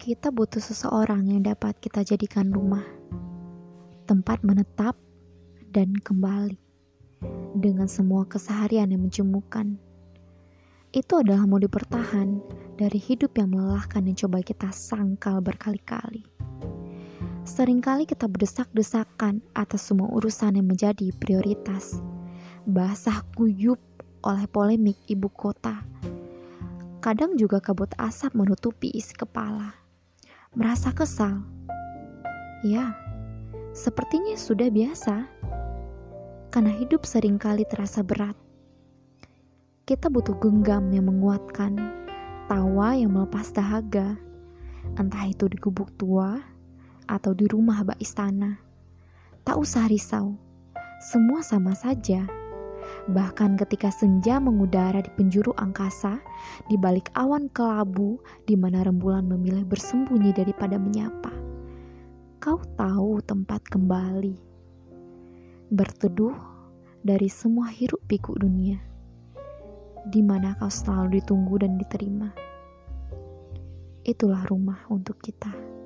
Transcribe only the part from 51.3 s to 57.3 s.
sama saja. Bahkan ketika senja mengudara di penjuru angkasa, di balik